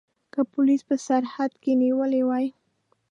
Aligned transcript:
که 0.33 0.41
پولیسو 0.51 0.85
په 0.89 0.95
سرحد 1.05 1.51
کې 1.61 1.71
نیولي 1.81 2.21
وای. 2.25 2.47